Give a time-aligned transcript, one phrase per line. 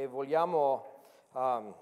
[0.00, 0.84] e vogliamo
[1.32, 1.74] um,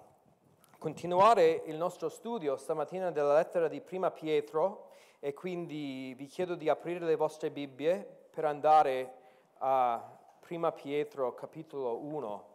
[0.76, 4.88] continuare il nostro studio stamattina della lettera di Prima Pietro
[5.20, 9.14] e quindi vi chiedo di aprire le vostre Bibbie per andare
[9.58, 12.46] a Prima Pietro capitolo 1.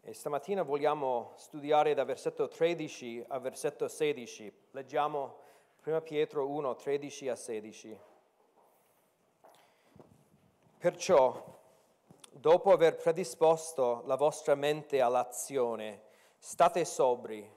[0.00, 4.50] E stamattina vogliamo studiare da versetto 13 a versetto 16.
[4.70, 5.36] Leggiamo
[5.82, 7.98] Prima Pietro 1, 13 a 16.
[10.78, 11.53] Perciò,
[12.36, 16.02] dopo aver predisposto la vostra mente all'azione,
[16.36, 17.48] state sobri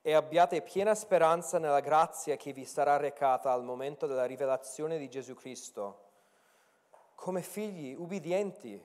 [0.00, 5.08] e abbiate piena speranza nella grazia che vi sarà recata al momento della rivelazione di
[5.08, 6.10] Gesù Cristo.
[7.16, 8.80] Come figli ubbidienti,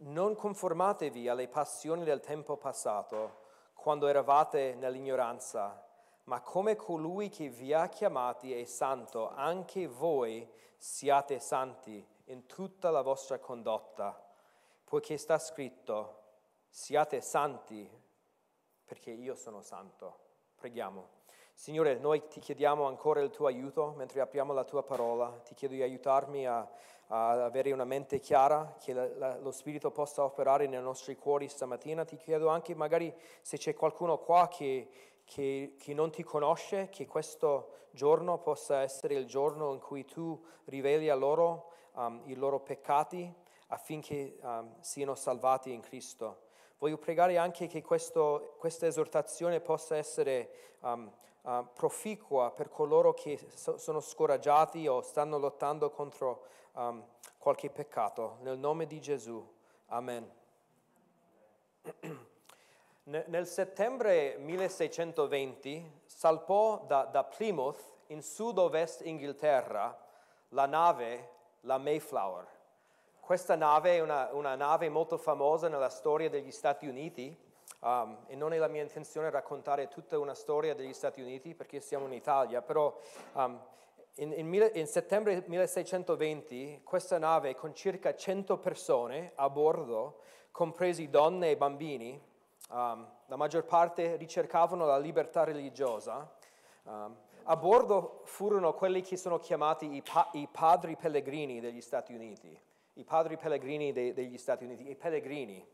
[0.00, 5.82] non conformatevi alle passioni del tempo passato, quando eravate nell'ignoranza,
[6.24, 10.46] ma come colui che vi ha chiamati è santo, anche voi
[10.76, 14.27] siate santi in tutta la vostra condotta,
[14.88, 16.16] poiché sta scritto,
[16.70, 17.88] siate santi
[18.84, 20.26] perché io sono santo.
[20.56, 21.16] Preghiamo.
[21.52, 25.28] Signore, noi ti chiediamo ancora il tuo aiuto mentre apriamo la tua parola.
[25.44, 26.66] Ti chiedo di aiutarmi a,
[27.08, 31.48] a avere una mente chiara, che la, la, lo Spirito possa operare nei nostri cuori
[31.48, 32.04] stamattina.
[32.04, 34.88] Ti chiedo anche magari se c'è qualcuno qua che,
[35.24, 40.42] che, che, non ti conosce, che questo giorno possa essere il giorno in cui tu
[40.64, 46.46] riveli a loro um, i loro peccati affinché um, siano salvati in Cristo.
[46.78, 51.10] Voglio pregare anche che questo, questa esortazione possa essere um,
[51.42, 57.04] uh, proficua per coloro che so, sono scoraggiati o stanno lottando contro um,
[57.38, 58.38] qualche peccato.
[58.40, 59.44] Nel nome di Gesù.
[59.86, 60.30] Amen.
[63.04, 69.98] Nel settembre 1620 salpò da, da Plymouth in sud-ovest Inghilterra
[70.50, 71.30] la nave
[71.62, 72.57] la Mayflower.
[73.28, 77.38] Questa nave è una, una nave molto famosa nella storia degli Stati Uniti
[77.80, 81.80] um, e non è la mia intenzione raccontare tutta una storia degli Stati Uniti perché
[81.80, 82.98] siamo in Italia, però
[83.34, 83.62] um,
[84.14, 91.50] in, in, in, settembre 1620 questa nave con circa 100 persone a bordo, compresi donne
[91.50, 92.18] e bambini,
[92.70, 96.34] um, la maggior parte ricercavano la libertà religiosa,
[96.84, 102.14] um, a bordo furono quelli che sono chiamati i, pa- i padri pellegrini degli Stati
[102.14, 102.58] Uniti,
[102.98, 105.64] i padri pellegrini de- degli Stati Uniti, i pellegrini.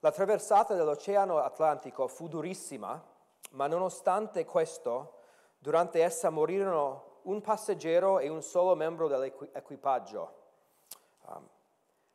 [0.00, 3.00] La traversata dell'Oceano Atlantico fu durissima,
[3.52, 5.20] ma nonostante questo,
[5.58, 10.34] durante essa morirono un passeggero e un solo membro dell'equipaggio.
[11.26, 11.48] Um,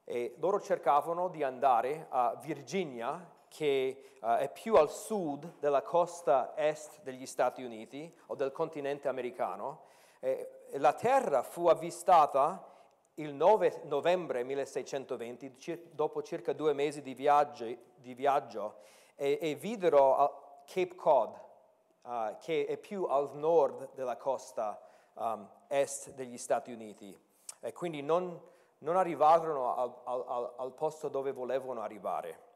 [0.06, 6.54] e loro cercavano di andare a Virginia, che uh, è più al sud della costa
[6.58, 9.84] est degli Stati Uniti o del continente americano.
[10.20, 12.73] E la Terra fu avvistata
[13.16, 18.76] il 9 novembre 1620, cir- dopo circa due mesi di, viaggi, di viaggio,
[19.16, 21.40] e, e videro Cape Cod,
[22.04, 24.82] uh, che è più al nord della costa
[25.14, 27.18] um, est degli Stati Uniti.
[27.60, 28.40] E quindi non,
[28.80, 32.52] non arrivarono al, al, al posto dove volevano arrivare.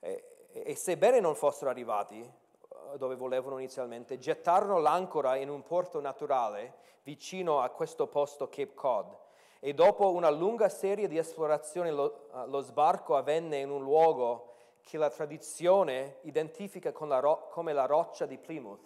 [0.00, 6.00] E, e sebbene non fossero arrivati eh, dove volevano inizialmente, gettarono l'ancora in un porto
[6.00, 9.24] naturale vicino a questo posto Cape Cod.
[9.58, 14.54] E dopo una lunga serie di esplorazioni lo, uh, lo sbarco avvenne in un luogo
[14.82, 18.84] che la tradizione identifica la ro- come la roccia di Plymouth,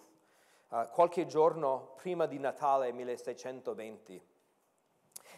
[0.69, 4.29] uh, qualche giorno prima di Natale 1620.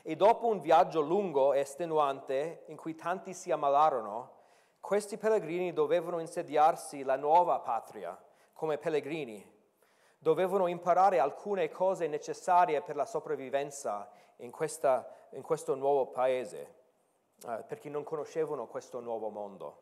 [0.06, 4.42] E dopo un viaggio lungo e estenuante in cui tanti si ammalarono,
[4.80, 8.22] questi pellegrini dovevano insediarsi la nuova patria
[8.52, 9.53] come pellegrini,
[10.24, 16.74] dovevano imparare alcune cose necessarie per la sopravvivenza in, questa, in questo nuovo paese,
[17.46, 19.82] eh, perché non conoscevano questo nuovo mondo.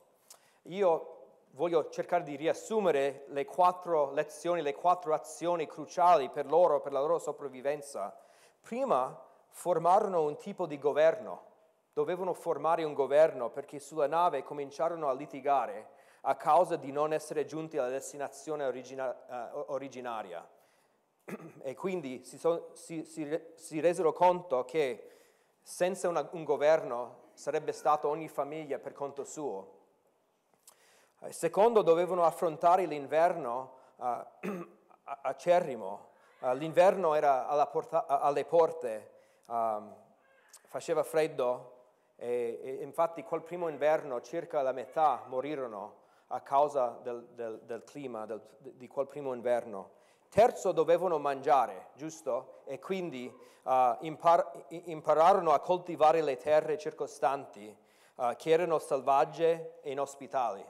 [0.63, 1.17] Io
[1.51, 6.99] voglio cercare di riassumere le quattro lezioni, le quattro azioni cruciali per loro, per la
[6.99, 8.17] loro sopravvivenza.
[8.59, 11.49] Prima formarono un tipo di governo
[11.93, 15.89] Dovevano formare un governo perché sulla nave cominciarono a litigare
[16.21, 20.47] a causa di non essere giunti alla destinazione origina- uh, originaria.
[21.63, 25.09] E quindi si, so, si, si, si, resero conto che
[25.61, 29.79] senza una, un governo sarebbe stato ogni famiglia per conto suo.
[31.29, 34.25] Secondo, dovevano affrontare l'inverno uh,
[35.21, 36.09] acerrimo.
[36.39, 39.09] Uh, l'inverno era porta- alle porte,
[40.65, 41.81] faceva freddo,
[42.15, 46.00] e, e infatti quel primo inverno circa la metà morirono
[46.31, 49.91] a causa del, del, del clima del, di quel primo inverno.
[50.29, 52.61] Terzo, dovevano mangiare, giusto?
[52.65, 53.31] E quindi
[53.63, 57.89] uh, impar- impararono a coltivare le terre circostanti.
[58.13, 60.63] Uh, che erano selvagge e inospitali.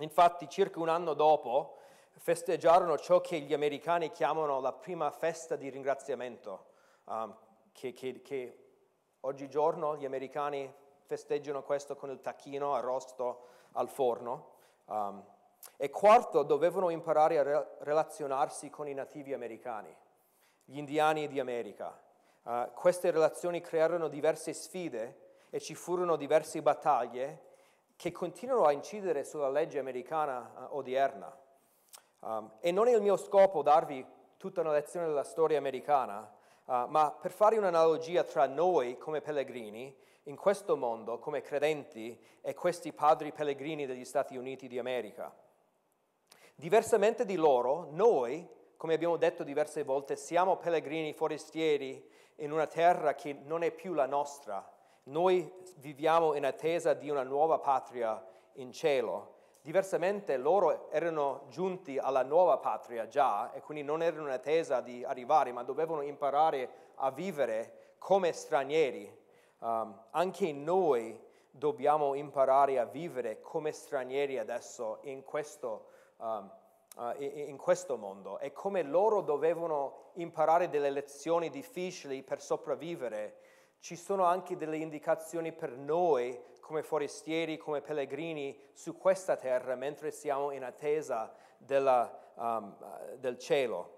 [0.00, 1.78] Infatti, circa un anno dopo,
[2.12, 6.66] festeggiarono ciò che gli americani chiamano la prima festa di ringraziamento,
[7.06, 7.36] um,
[7.72, 8.58] che, che, che
[9.20, 10.72] oggigiorno gli americani
[11.06, 13.46] festeggiano questo con il tacchino arrosto
[13.78, 14.56] al forno.
[14.86, 15.24] Um,
[15.76, 19.94] e quarto, dovevano imparare a re- relazionarsi con i nativi americani,
[20.64, 21.96] gli indiani di America.
[22.42, 27.46] Uh, queste relazioni crearono diverse sfide e ci furono diverse battaglie
[27.96, 31.36] che continuano a incidere sulla legge americana uh, odierna.
[32.20, 34.04] Um, e non è il mio scopo darvi
[34.36, 36.28] tutta una lezione della storia americana,
[36.64, 39.94] uh, ma per fare un'analogia tra noi come pellegrini
[40.28, 45.34] in questo mondo, come credenti, e questi padri pellegrini degli Stati Uniti di America.
[46.54, 48.46] Diversamente di loro, noi,
[48.76, 53.94] come abbiamo detto diverse volte, siamo pellegrini forestieri in una terra che non è più
[53.94, 54.70] la nostra.
[55.04, 58.22] Noi viviamo in attesa di una nuova patria
[58.54, 59.36] in cielo.
[59.62, 65.02] Diversamente loro erano giunti alla nuova patria già e quindi non erano in attesa di
[65.04, 69.17] arrivare, ma dovevano imparare a vivere come stranieri.
[69.60, 71.18] Um, anche noi
[71.50, 75.88] dobbiamo imparare a vivere come stranieri adesso in questo,
[76.18, 76.48] um,
[76.96, 83.38] uh, in questo mondo e come loro dovevano imparare delle lezioni difficili per sopravvivere,
[83.80, 90.12] ci sono anche delle indicazioni per noi come forestieri, come pellegrini su questa terra mentre
[90.12, 92.76] siamo in attesa della, um,
[93.16, 93.96] del cielo.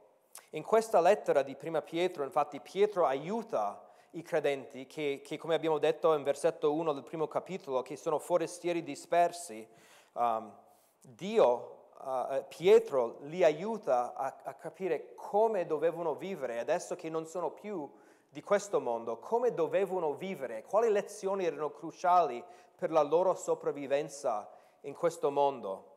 [0.51, 5.79] In questa lettera di Prima Pietro, infatti, Pietro aiuta i credenti che, che, come abbiamo
[5.79, 9.67] detto in versetto 1 del primo capitolo, che sono forestieri dispersi.
[10.13, 10.53] Um,
[11.01, 17.51] Dio uh, Pietro li aiuta a, a, capire come dovevano vivere adesso che non sono
[17.51, 17.89] più
[18.29, 22.43] di questo mondo, come dovevano vivere, quali lezioni erano cruciali
[22.77, 24.49] per la loro sopravvivenza
[24.83, 25.89] in questo mondo.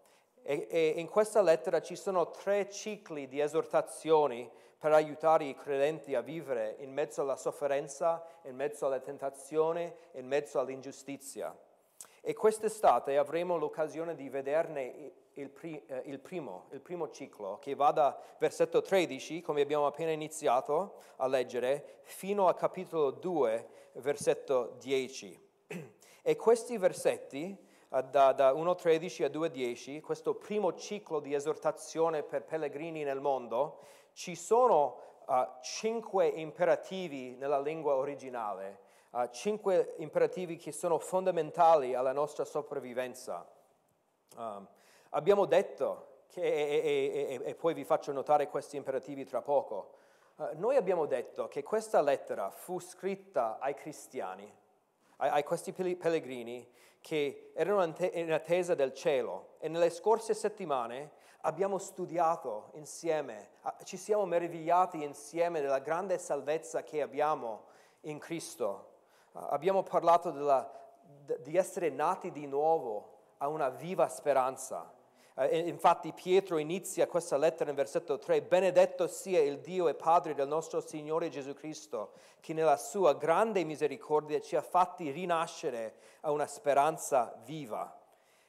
[0.42, 4.50] E, e in questa lettera ci sono tre cicli di esortazioni
[4.84, 10.28] per aiutare i credenti a vivere in mezzo alla sofferenza, in mezzo alla tentazione, in
[10.28, 11.58] mezzo all'ingiustizia.
[12.20, 17.76] E quest'estate avremo l'occasione di vederne il, pri, eh, il, primo, il primo ciclo, che
[17.76, 24.76] va da versetto 13, come abbiamo appena iniziato a leggere, fino a capitolo 2, versetto
[24.82, 25.50] 10.
[26.26, 27.58] E questi versetti,
[27.90, 33.80] eh, da, da 1.13 a 2.10, questo primo ciclo di esortazione per pellegrini nel mondo,
[34.14, 42.12] ci sono uh, cinque imperativi nella lingua originale uh, cinque imperativi che sono fondamentali alla
[42.12, 43.48] nostra sopravvivenza.
[44.36, 44.68] Um,
[45.10, 49.94] abbiamo detto, che, e, e, e, e, poi vi faccio notare questi imperativi tra poco,
[50.38, 54.52] uh, noi abbiamo detto che questa lettera fu scritta ai cristiani,
[55.18, 56.68] ai, ai questi pellegrini
[57.00, 61.12] che erano in attesa del cielo e nelle scorse settimane
[61.46, 63.50] abbiamo studiato insieme,
[63.84, 67.66] ci siamo meravigliati insieme della grande salvezza che abbiamo
[68.02, 68.92] in Cristo.
[69.34, 70.70] Abbiamo parlato della,
[71.40, 74.92] di essere nati di nuovo a una viva speranza.
[75.36, 80.36] Eh, infatti Pietro inizia questa lettera in versetto 3, benedetto sia il Dio e Padre
[80.36, 86.32] del nostro Signore Gesù Cristo, che nella sua grande misericordia ci ha fatti rinascere a
[86.32, 88.02] una speranza viva.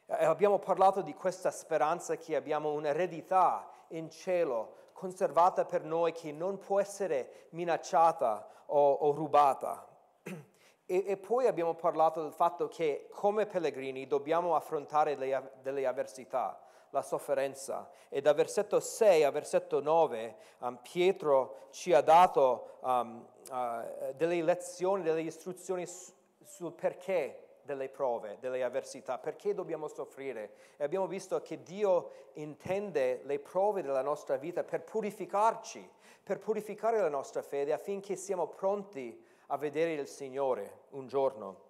[0.07, 6.31] Eh, abbiamo parlato di questa speranza che abbiamo un'eredità in cielo conservata per noi che
[6.31, 9.87] non può essere minacciata o, o rubata.
[10.87, 16.61] E, e, poi abbiamo parlato del fatto che come pellegrini dobbiamo affrontare le, delle avversità,
[16.91, 17.89] la sofferenza.
[18.11, 24.43] E da versetto 6 a versetto 9 um, Pietro ci ha dato um, uh, delle
[24.43, 30.55] lezioni, delle istruzioni su, sul perché delle prove, delle avversità, perché dobbiamo soffrire.
[30.77, 35.89] E abbiamo visto che Dio intende le prove della nostra vita per purificarci,
[36.23, 41.63] per purificare la nostra fede affinché siamo pronti a vedere il Signore un giorno.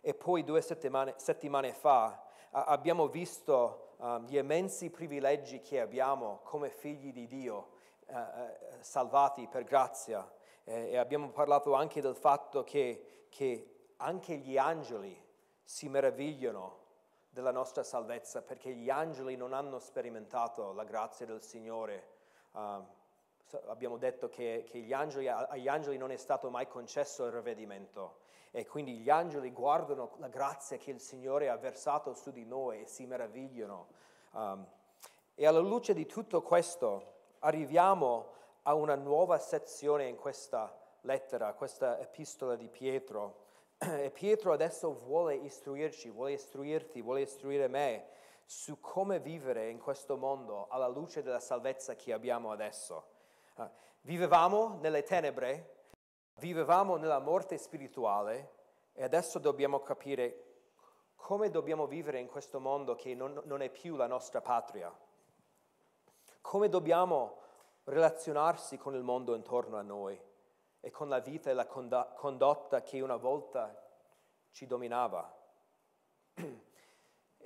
[0.00, 6.70] E poi due settimane, settimane fa abbiamo visto um, gli immensi privilegi che abbiamo come
[6.70, 7.68] figli di Dio,
[8.06, 8.22] uh, uh,
[8.80, 10.30] salvati per grazia.
[10.64, 15.16] Eh, e abbiamo parlato anche del fatto che, che anche gli angeli
[15.62, 16.84] si meravigliano
[17.28, 22.14] della nostra salvezza perché gli angeli non hanno sperimentato la grazia del Signore.
[22.52, 22.86] Um,
[23.66, 28.66] abbiamo detto che, che angeli, agli angeli non è stato mai concesso il ravvedimento e
[28.66, 32.86] quindi gli angeli guardano la grazia che il Signore ha versato su di noi e
[32.86, 33.86] si meravigliano.
[34.32, 34.66] Um,
[35.34, 42.00] e alla luce di tutto questo arriviamo a una nuova sezione in questa lettera, questa
[42.00, 43.44] epistola di Pietro,
[44.04, 48.08] E Pietro adesso vuole istruirci, vuole istruirti, vuole istruire me
[48.44, 53.08] su come vivere in questo mondo alla luce della salvezza che abbiamo adesso.
[53.56, 53.68] Uh,
[54.02, 55.84] vivevamo nelle tenebre,
[56.38, 58.54] vivevamo nella morte spirituale
[58.92, 60.44] e adesso dobbiamo capire
[61.16, 64.94] come dobbiamo vivere in questo mondo che non, non è più la nostra patria.
[66.40, 67.38] Come dobbiamo
[67.84, 70.18] relazionarsi con il mondo intorno a noi
[70.86, 73.76] e con la vita e la condotta che una volta
[74.52, 75.34] ci dominava.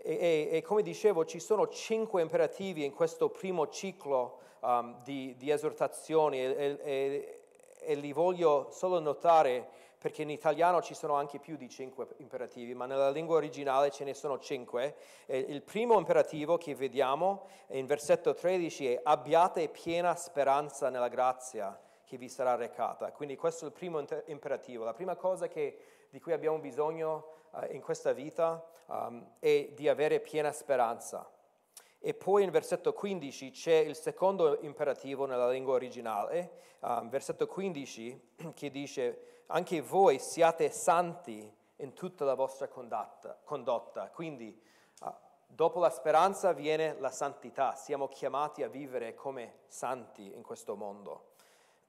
[0.02, 5.34] E, e, e, come dicevo, ci sono cinque imperativi in questo primo ciclo um, di,
[5.36, 7.44] di, esortazioni e,
[7.78, 9.68] e, li voglio solo notare
[9.98, 14.04] perché in italiano ci sono anche più di cinque imperativi, ma nella lingua originale ce
[14.04, 14.96] ne sono cinque.
[15.26, 21.78] il primo imperativo che vediamo in versetto 13 è abbiate piena speranza nella grazia
[22.10, 23.12] che vi sarà recata.
[23.12, 24.82] Quindi questo è il primo imperativo.
[24.82, 29.88] La prima cosa che, di cui abbiamo bisogno uh, in questa vita um, è di
[29.88, 31.30] avere piena speranza.
[32.00, 36.50] E poi in versetto 15 c'è il secondo imperativo nella lingua originale,
[36.80, 43.38] um, versetto 15, che dice anche voi siate santi in tutta la vostra condotta.
[43.44, 44.10] condotta.
[44.10, 44.60] Quindi
[45.02, 45.14] uh,
[45.46, 51.28] dopo la speranza viene la santità, siamo chiamati a vivere come santi in questo mondo.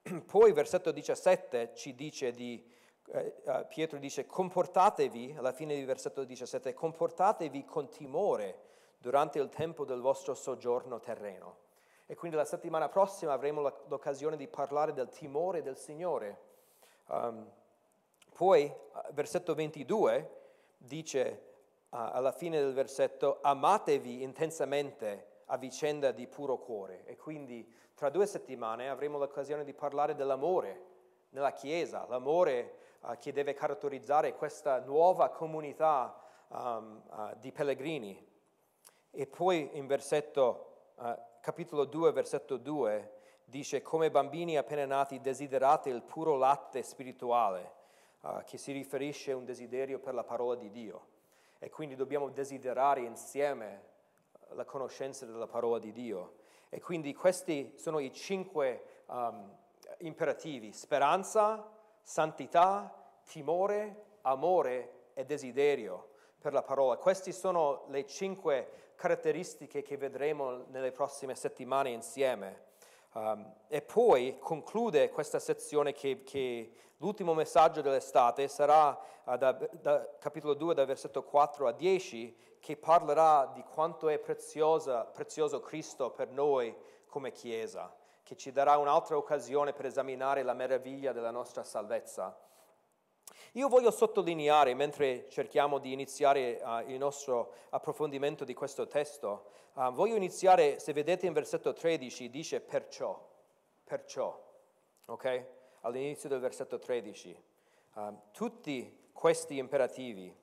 [0.26, 2.64] Poi versetto 17 ci dice di,
[3.08, 9.50] eh, uh, Pietro dice, comportatevi, alla fine del versetto 17, comportatevi con timore durante il
[9.50, 11.70] tempo del vostro soggiorno terreno.
[12.06, 16.50] E quindi la settimana prossima avremo l'occasione di parlare del timore del Signore.
[17.08, 17.50] Um,
[18.36, 18.76] poi, eh,
[19.12, 20.40] versetto 22
[20.78, 21.42] dice
[21.90, 27.06] uh, alla fine del versetto, amatevi intensamente a vicenda di puro cuore.
[27.06, 30.90] E quindi tra due settimane avremo l'occasione di parlare dell'amore
[31.30, 36.18] nella Chiesa, l'amore uh, che deve caratterizzare questa nuova comunità
[36.48, 38.28] um, uh, di pellegrini.
[39.12, 45.90] E poi in versetto, uh, capitolo 2, versetto 2, dice come bambini appena nati desiderate
[45.90, 47.80] il puro latte spirituale,
[48.46, 51.08] che si riferisce a un desiderio per la parola di Dio.
[51.58, 53.91] E quindi dobbiamo desiderare insieme
[54.54, 56.36] la conoscenza della parola di Dio.
[56.70, 59.58] E quindi questi sono i cinque um,
[60.00, 61.70] imperativi, speranza,
[62.02, 62.94] santità,
[63.26, 66.98] timore, amore e desiderio per la parola.
[66.98, 72.70] Queste sono le cinque caratteristiche che vedremo nelle prossime settimane insieme.
[73.14, 80.08] Um, e poi conclude questa sezione che, che l'ultimo messaggio dell'estate sarà uh, da, da,
[80.18, 86.12] capitolo 2, dal versetto 4 a 10, che parlerà di quanto è preziosa, prezioso Cristo
[86.12, 86.74] per noi
[87.08, 92.38] come Chiesa, che ci darà un'altra occasione per esaminare la meraviglia della nostra salvezza.
[93.52, 99.92] Io voglio sottolineare, mentre cerchiamo di iniziare uh, il nostro approfondimento di questo testo, uh,
[99.92, 103.30] voglio iniziare, se vedete in versetto 13, dice perciò,
[103.84, 104.42] perciò,
[105.08, 105.46] ok?
[105.82, 107.44] All'inizio del versetto 13.
[107.94, 110.34] Uh, um, tutti questi imperativi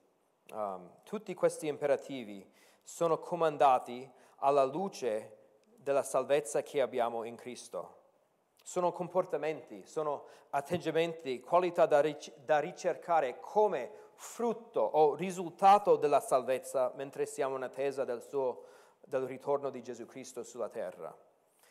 [0.52, 2.46] Um, tutti questi imperativi
[2.82, 5.36] sono comandati alla luce
[5.76, 7.97] della salvezza che abbiamo in Cristo.
[8.68, 16.92] Sono comportamenti, sono atteggiamenti, qualità da, ric- da ricercare come frutto o risultato della salvezza
[16.94, 18.64] mentre siamo in attesa del, suo,
[19.00, 21.16] del ritorno di Gesù Cristo sulla terra.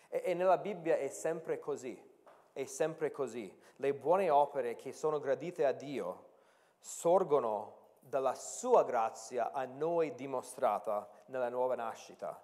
[0.07, 2.03] E, e nella Bibbia è sempre così,
[2.51, 3.55] è sempre così.
[3.75, 6.29] Le buone opere che sono gradite a Dio
[6.79, 12.43] sorgono dalla sua grazia a noi dimostrata nella nuova nascita.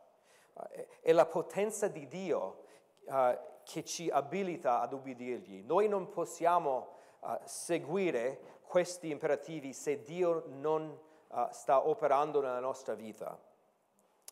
[1.01, 2.65] È la potenza di Dio
[3.05, 5.63] uh, che ci abilita ad ubbidirgli.
[5.65, 10.99] Noi non possiamo uh, seguire questi imperativi se Dio non
[11.51, 13.39] sta operando nella nostra vita.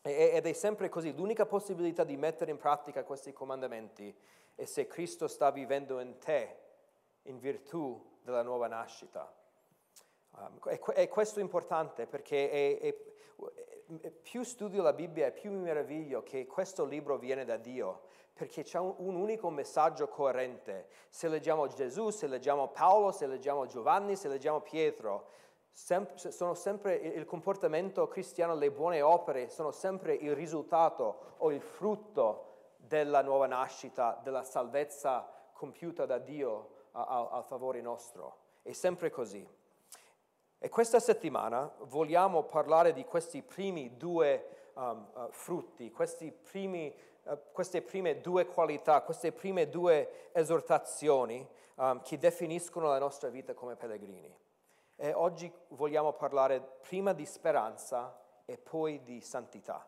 [0.02, 1.14] Ed è sempre così.
[1.14, 4.14] L'unica possibilità di mettere in pratica questi comandamenti
[4.54, 6.58] è se Cristo sta vivendo in te
[7.22, 9.32] in virtù della nuova nascita.
[10.30, 15.50] Um, e, e, questo è importante perché è, è, più studio la Bibbia e più
[15.50, 18.04] mi meraviglio che questo libro viene da Dio
[18.42, 20.88] perché c'è un, un, unico messaggio coerente.
[21.08, 25.28] Se leggiamo Gesù, se leggiamo Paolo, se leggiamo Giovanni, se leggiamo Pietro,
[25.70, 31.60] sem- sono sempre il comportamento cristiano, le buone opere sono sempre il risultato o il
[31.60, 38.38] frutto della nuova nascita, della salvezza compiuta da Dio a, a, a favore nostro.
[38.62, 39.48] È sempre così.
[40.58, 45.92] E questa settimana vogliamo parlare di questi primi due um, uh, frutti,
[46.42, 47.11] primi, uh,
[47.52, 53.76] queste prime due qualità, queste prime due esortazioni um, che definiscono la nostra vita come
[53.76, 54.34] pellegrini.
[54.96, 59.86] E oggi vogliamo parlare prima di speranza e poi di santità.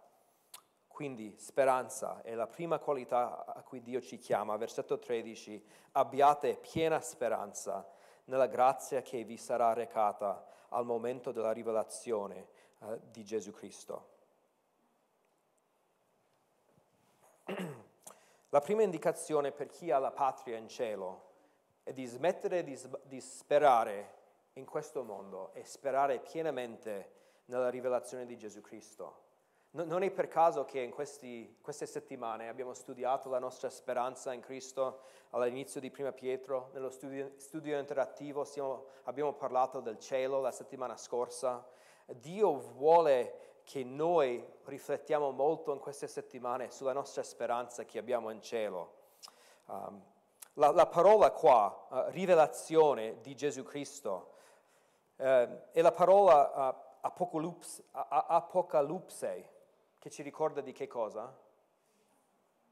[0.87, 4.57] Quindi speranza è la prima qualità a cui Dio ci chiama.
[4.57, 7.87] Versetto 13, abbiate piena speranza
[8.27, 12.49] nella grazia che vi sarà recata al momento della rivelazione
[12.79, 14.14] eh, di Gesù Cristo.
[18.49, 21.33] La prima indicazione per chi ha la patria in cielo
[21.83, 24.23] è di smettere di, di sperare
[24.55, 27.13] in questo mondo e sperare pienamente
[27.47, 29.23] nella rivelazione di Gesù Cristo.
[29.73, 34.33] No, non è per caso che in questi, queste settimane abbiamo studiato la nostra speranza
[34.33, 40.41] in Cristo all'inizio di Prima Pietro, nello studio, studio interattivo stiamo, abbiamo parlato del cielo
[40.41, 41.67] la settimana scorsa.
[42.07, 48.41] Dio vuole che noi riflettiamo molto in queste settimane sulla nostra speranza che abbiamo in
[48.41, 48.93] cielo.
[49.67, 50.03] Um,
[50.55, 54.33] la, la, parola qua, uh, rivelazione di Gesù Cristo,
[55.17, 59.51] eh, è la parola uh, apocalipse, apocalipse,
[59.99, 61.35] che ci ricorda di che cosa?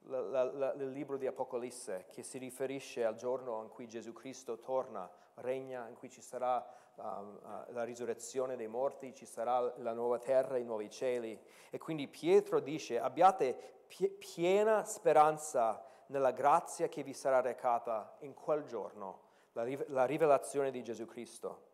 [0.06, 4.58] La, la, il libro di Apocalisse, che si riferisce al giorno in cui Gesù Cristo
[4.58, 6.64] torna, regna, in cui ci sarà
[6.96, 11.38] um, uh, la risurrezione dei morti, ci sarà la nuova terra, i nuovi cieli.
[11.70, 18.34] E quindi Pietro dice, abbiate pie- piena speranza nella grazia che vi sarà recata in
[18.34, 19.20] quel giorno,
[19.52, 21.70] la, rive- la rivelazione di Gesù Cristo.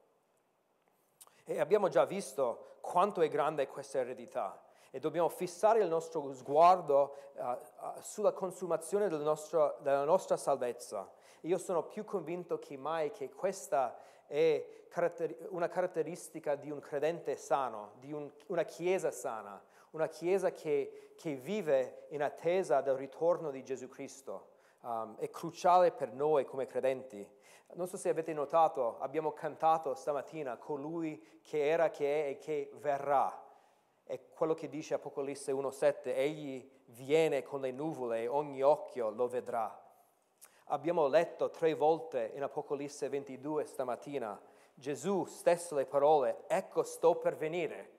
[1.45, 7.15] E abbiamo già visto quanto è grande questa eredità e dobbiamo fissare il nostro sguardo
[7.35, 11.11] uh, sulla consumazione del nostro, della nostra salvezza.
[11.43, 17.37] Io sono più convinto che mai che questa è caratter- una caratteristica di un credente
[17.37, 23.51] sano, di un, una chiesa sana, una chiesa che, che, vive in attesa del ritorno
[23.51, 24.57] di Gesù Cristo.
[24.81, 27.27] Um, è cruciale per noi come credenti.
[27.75, 32.71] Non so se avete notato, abbiamo cantato stamattina colui che era, che è e che
[32.77, 33.47] verrà.
[34.09, 39.29] È quello che dice Apocalisse 1.7, egli viene con le nuvole e ogni occhio lo
[39.29, 39.79] vedrà.
[40.69, 44.41] Abbiamo letto tre volte in Apocalisse 22 stamattina,
[44.73, 47.91] Gesù stesso le parole, ecco sto per venire.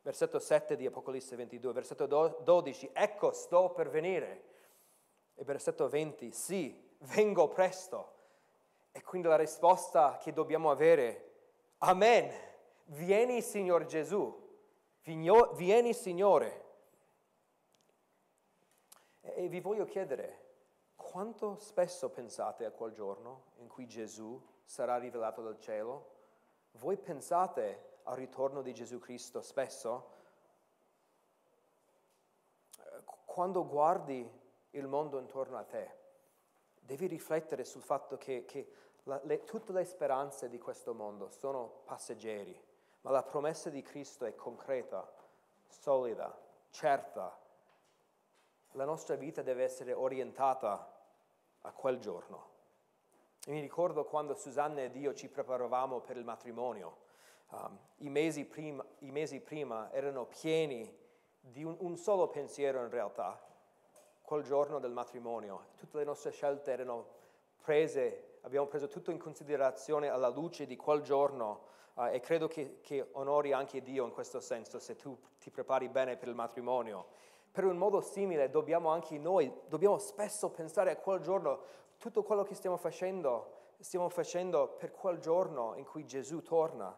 [0.00, 4.44] Versetto 7 di Apocalisse 22, versetto 12, ecco sto per venire.
[5.34, 8.12] E versetto 20, sì, vengo presto.
[8.90, 11.32] E quindi la risposta che dobbiamo avere,
[11.80, 12.32] Amen,
[12.86, 14.37] vieni Signor Gesù,
[15.54, 16.66] vieni Signore.
[19.20, 20.46] E vi voglio chiedere,
[20.96, 26.16] quanto spesso pensate a quel giorno in cui Gesù sarà rivelato dal cielo?
[26.72, 30.16] Voi pensate al ritorno di Gesù Cristo spesso?
[33.24, 34.28] Quando guardi
[34.70, 35.96] il mondo intorno a te,
[36.80, 38.72] devi riflettere sul fatto che, che
[39.04, 42.58] la, le, tutte le speranze di questo mondo sono passeggeri,
[43.08, 45.10] ma la promessa di Cristo è concreta,
[45.66, 47.34] solida, certa.
[48.72, 50.94] La nostra vita deve essere orientata
[51.62, 52.56] a quel giorno.
[53.46, 56.98] E mi ricordo quando Susanna ed io ci preparavamo per il matrimonio.
[57.48, 60.94] Um, i, mesi prima, I mesi prima erano pieni
[61.40, 63.42] di un, un solo pensiero in realtà,
[64.20, 65.68] quel giorno del matrimonio.
[65.76, 67.06] Tutte le nostre scelte erano
[67.56, 72.78] prese, abbiamo preso tutto in considerazione alla luce di quel giorno uh, e credo che,
[72.80, 77.06] che, onori anche Dio in questo senso se tu ti prepari bene per il matrimonio.
[77.50, 81.60] Per un modo simile dobbiamo anche noi, dobbiamo spesso pensare a quel giorno,
[81.98, 86.96] tutto quello che stiamo facendo, stiamo facendo per quel giorno in cui Gesù torna.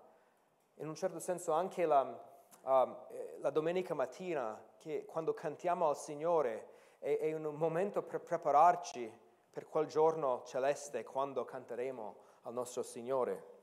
[0.74, 2.96] In un certo senso anche la, uh,
[3.40, 9.66] la domenica mattina, che quando cantiamo al Signore, è, è un momento per prepararci per
[9.66, 13.58] quel giorno celeste quando canteremo al nostro Signore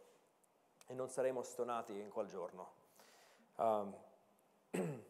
[0.87, 2.71] e non saremo stonati in quel giorno.
[3.55, 3.95] Um,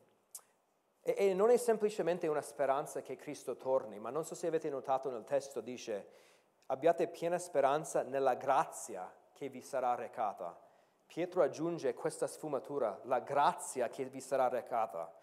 [1.01, 4.69] e, e, non è semplicemente una speranza che Cristo torni, ma non so se avete
[4.69, 6.25] notato nel testo dice
[6.67, 10.59] abbiate piena speranza nella grazia che vi sarà recata.
[11.05, 15.13] Pietro aggiunge questa sfumatura, la grazia che vi sarà recata.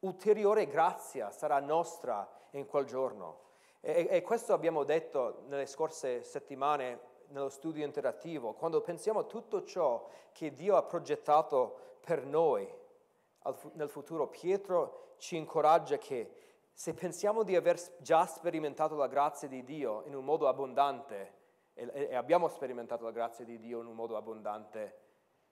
[0.00, 3.48] Ulteriore grazia sarà nostra in quel giorno.
[3.80, 9.64] E, e questo abbiamo detto nelle scorse settimane nello studio interattivo, quando pensiamo a tutto
[9.64, 12.68] ciò che Dio ha progettato per noi
[13.72, 16.30] nel futuro, Pietro ci incoraggia che
[16.72, 21.38] se pensiamo di aver già sperimentato la grazia di Dio in un modo abbondante,
[21.74, 24.98] e abbiamo sperimentato la grazia di Dio in un modo abbondante,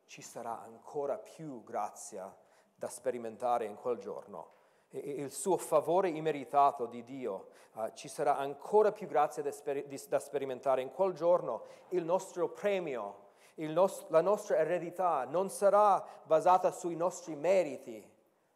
[0.06, 2.34] ci sarà ancora più grazia
[2.74, 4.56] da sperimentare in quel giorno
[4.90, 10.18] il suo favore immeritato di Dio, uh, ci sarà ancora più grazia da, sper- da,
[10.18, 16.96] sperimentare in quel giorno, il nostro premio, nos- la nostra eredità non sarà basata sui
[16.96, 18.02] nostri meriti,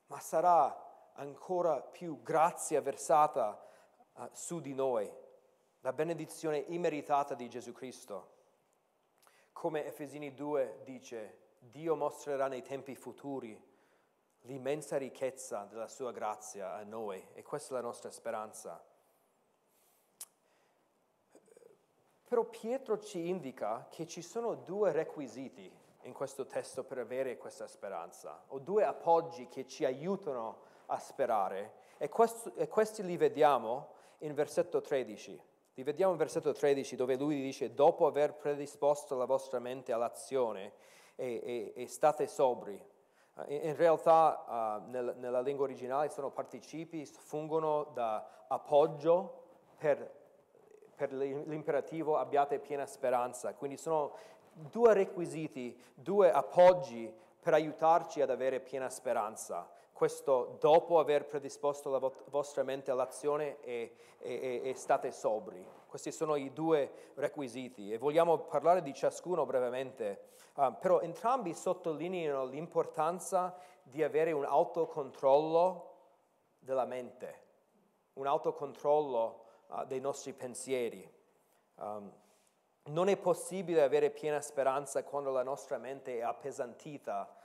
[0.06, 3.62] ma sarà ancora più grazia versata
[4.14, 5.10] uh, su di noi,
[5.80, 8.30] la benedizione immeritata di Gesù Cristo.
[9.52, 13.70] Come Efesini 2 dice, Dio mostrerà nei tempi futuri
[14.42, 18.82] l'immensa ricchezza della sua grazia a noi e questa è la nostra speranza.
[22.24, 25.70] Però Pietro ci indica che ci sono due requisiti
[26.04, 31.74] in questo testo per avere questa speranza, o due appoggi che ci aiutano a sperare,
[31.98, 35.40] e, questo, e questi li vediamo in versetto 13.
[35.74, 40.72] Li vediamo in versetto 13 dove lui dice, dopo aver predisposto la vostra mente all'azione
[41.14, 42.82] e, e, e state sobri.
[43.46, 49.40] In realtà uh, nel, nella lingua originale sono participi, fungono da appoggio
[49.78, 50.20] per
[50.94, 53.54] per l'imperativo abbiate piena speranza.
[53.54, 54.12] Quindi sono
[54.52, 59.68] due requisiti, due appoggi per aiutarci ad avere piena speranza.
[60.02, 65.64] Questo dopo aver predisposto la vostra mente all'azione e, e, e state sobri.
[65.86, 72.46] Questi sono i due requisiti e vogliamo parlare di ciascuno brevemente, uh, però entrambi sottolineano
[72.46, 75.94] l'importanza di avere un autocontrollo
[76.58, 77.42] della mente,
[78.14, 81.08] un autocontrollo uh, dei nostri pensieri.
[81.76, 82.12] Um,
[82.86, 87.36] non è possibile avere piena speranza quando la nostra mente è appesantita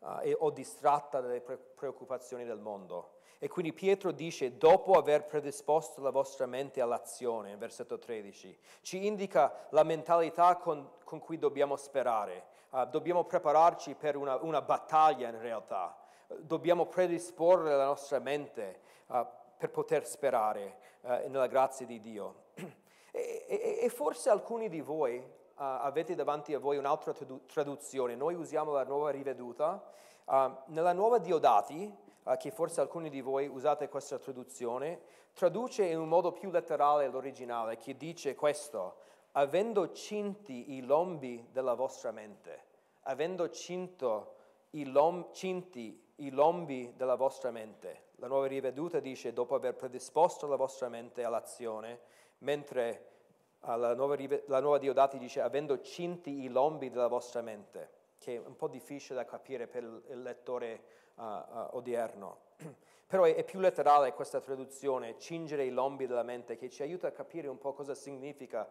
[0.00, 3.16] uh, e, o distratta dalle pre- preoccupazioni del mondo.
[3.38, 9.66] E quindi Pietro dice, dopo aver predisposto la vostra mente all'azione, versetto 13, ci indica
[9.70, 12.56] la mentalità con, con cui dobbiamo sperare.
[12.70, 15.96] Uh, dobbiamo prepararci per una, una battaglia in realtà.
[16.26, 19.24] dobbiamo predisporre la nostra mente uh,
[19.56, 22.46] per poter sperare uh, nella grazia di Dio.
[23.10, 25.26] E, e, e forse alcuni di voi
[25.58, 27.12] avete davanti a voi un'altra
[27.46, 28.14] traduzione.
[28.14, 29.82] Noi usiamo la nuova riveduta.
[30.24, 31.92] Uh, nella nuova Diodati,
[32.22, 35.00] uh, che forse alcuni di voi usate questa traduzione,
[35.32, 38.96] traduce in un modo più letterale l'originale, che dice questo,
[39.32, 42.64] avendo cinti i lombi della vostra mente,
[43.02, 44.34] avendo cinto
[44.70, 48.06] i lom- cinti i lombi della vostra mente.
[48.16, 52.00] La nuova riveduta dice dopo aver predisposto la vostra mente all'azione,
[52.38, 53.17] mentre
[53.60, 54.16] uh, la, nuova,
[54.46, 58.68] la nuova Diodati dice avendo cinti i lombi della vostra mente, che è un po'
[58.68, 60.82] difficile da capire per il lettore
[61.14, 62.38] uh, uh, odierno.
[63.06, 67.08] Però è, è, più letterale questa traduzione, cingere i lombi della mente, che ci aiuta
[67.08, 68.68] a capire un po' cosa significa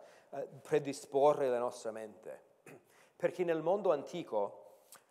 [0.62, 2.41] predisporre la nostra mente.
[3.15, 4.65] Perché nel mondo antico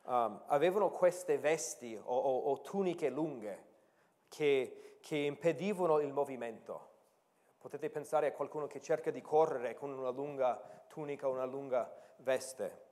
[0.06, 3.64] um, avevano queste vesti o, o, o tuniche lunghe
[4.28, 6.94] che, che impedivano il movimento.
[7.66, 12.84] Potete pensare a qualcuno che cerca di correre con una lunga tunica, una lunga veste.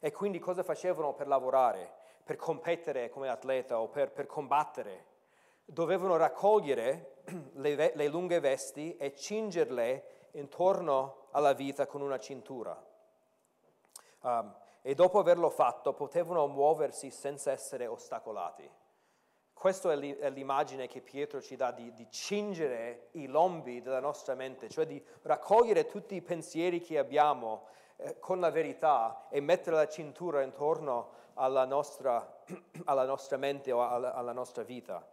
[0.00, 5.06] E quindi cosa facevano per lavorare, per competere come atleta o per, per combattere?
[5.64, 7.22] Dovevano raccogliere
[7.54, 12.78] le, le, lunghe vesti e cingerle intorno alla vita con una cintura.
[14.20, 18.70] Um, e dopo averlo fatto potevano muoversi senza essere ostacolati.
[19.58, 24.68] Questa è l'immagine che Pietro ci dà di, di, cingere i lombi della nostra mente,
[24.68, 27.66] cioè di raccogliere tutti i pensieri che abbiamo
[27.96, 32.44] eh, con la verità e mettere la cintura intorno alla nostra,
[32.86, 35.04] alla nostra mente o alla, alla nostra vita.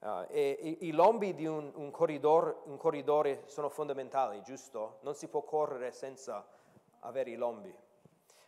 [0.00, 4.98] Uh, e, i, lombi di un, un, corridor, un corridore sono fondamentali, giusto?
[5.02, 6.44] Non si può correre senza
[7.00, 7.72] avere i lombi,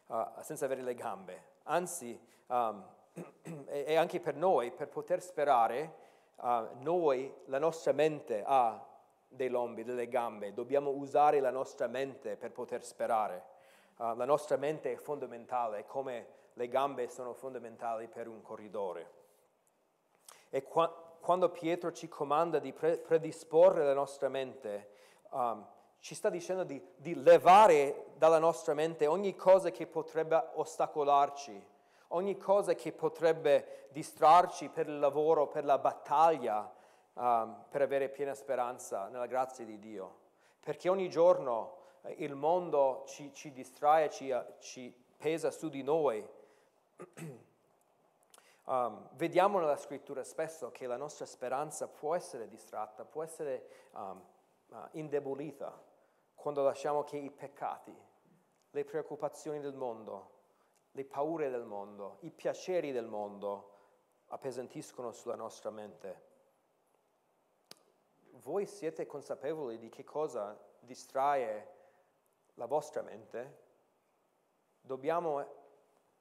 [0.06, 1.44] uh, senza avere le gambe.
[1.62, 2.96] Anzi, um,
[3.66, 5.94] e anche per noi, per poter sperare,
[6.36, 8.84] uh, noi, la nostra mente ha
[9.28, 13.44] dei lombi, delle gambe, dobbiamo usare la nostra mente per poter sperare.
[13.96, 19.16] Uh, la nostra mente è fondamentale, come le gambe sono fondamentali per un corridore.
[20.50, 20.88] E qua,
[21.20, 24.88] quando Pietro ci comanda di pre- predisporre la nostra mente,
[25.30, 25.66] um,
[26.00, 31.66] ci sta dicendo di, di levare dalla nostra mente ogni cosa che potrebbe ostacolarci,
[32.08, 36.72] ogni cosa che potrebbe distrarci per il lavoro, per la battaglia,
[37.14, 40.26] um, per avere piena speranza nella grazia di Dio.
[40.60, 45.82] Perché ogni giorno eh, il mondo ci, ci distrae, ci, uh, ci, pesa su di
[45.82, 46.26] noi.
[48.64, 54.22] um, vediamo nella scrittura spesso che la nostra speranza può essere distratta, può essere um,
[54.68, 55.86] uh, indebolita
[56.34, 57.92] quando lasciamo che i peccati,
[58.70, 60.37] le preoccupazioni del mondo,
[60.98, 63.76] le paure del mondo, i piaceri del mondo
[64.26, 66.26] appesantiscono sulla nostra mente.
[68.42, 71.76] Voi siete consapevoli di che cosa distrae
[72.54, 73.66] la vostra mente?
[74.80, 75.44] dobbiamo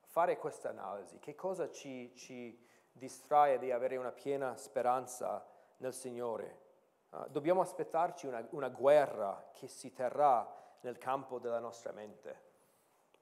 [0.01, 1.17] fare questa analisi.
[1.17, 5.43] Che cosa ci, ci distrae di avere una piena speranza
[5.77, 6.65] nel Signore?
[7.09, 12.46] Uh, dobbiamo aspettarci una, una guerra che si terrà nel campo della nostra mente.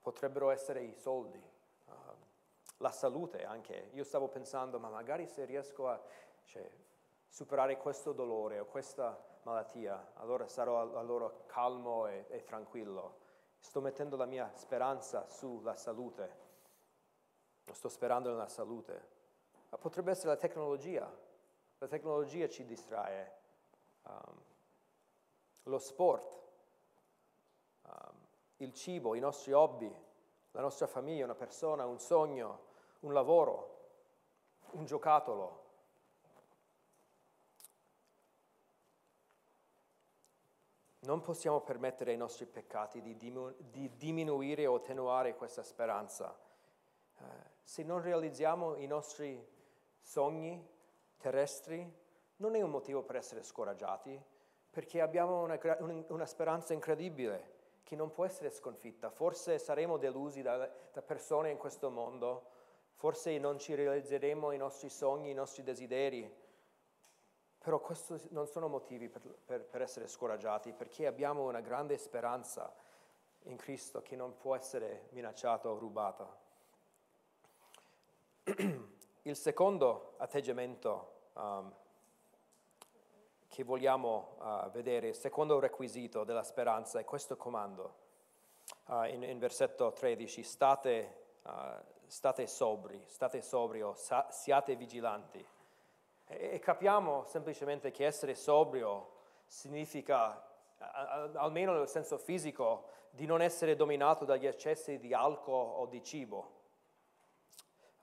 [0.06, 1.44] Potrebbero essere i soldi,
[1.86, 1.92] uh,
[2.78, 3.90] la salute anche.
[3.94, 6.00] Io stavo pensando, ma magari se riesco a
[6.44, 6.70] cioè,
[7.28, 13.18] superare questo dolore o questa malattia, allora sarò allora calmo e, e tranquillo.
[13.58, 16.44] Sto mettendo la mia speranza sulla salute.
[17.72, 19.08] Sto sperando nella salute.
[19.70, 21.12] Ma potrebbe essere la tecnologia.
[21.80, 23.40] La tecnologia ci distrae.
[24.04, 24.44] Um,
[25.64, 26.45] lo sport,
[28.58, 29.94] il cibo, i nostri hobby,
[30.52, 32.60] la nostra famiglia, una persona, un sogno,
[33.02, 33.74] un lavoro,
[34.72, 35.64] un giocattolo.
[41.00, 46.36] Non possiamo permettere ai nostri peccati di, di diminuire o attenuare questa speranza.
[47.18, 47.24] Uh,
[47.62, 49.46] se non realizziamo i nostri
[50.02, 50.68] sogni
[51.18, 52.04] terrestri,
[52.38, 54.20] non è un motivo per essere scoraggiati,
[54.72, 55.60] perché abbiamo una,
[56.10, 57.55] una speranza incredibile
[57.86, 59.12] che non può essere sconfitta.
[59.12, 60.58] Forse saremo delusi da,
[60.92, 62.50] da, persone in questo mondo,
[62.96, 66.44] forse non ci realizzeremo i nostri sogni, i nostri desideri,
[67.60, 72.74] però questi non sono motivi per, per, per essere scoraggiati, perché abbiamo una grande speranza
[73.44, 76.36] in Cristo che non può essere minacciata o rubata.
[79.22, 81.72] Il secondo atteggiamento um,
[83.56, 88.04] che vogliamo uh, vedere, il secondo requisito della speranza è questo comando.
[88.88, 91.52] Uh, in, in, versetto 13, state, uh,
[92.06, 95.40] state sobri, state sobrio, sa- siate vigilanti.
[96.28, 99.12] E, e, capiamo semplicemente che essere sobrio
[99.46, 100.46] significa,
[101.36, 106.52] almeno nel senso fisico, di non essere dominato dagli eccessi di alcol o di cibo.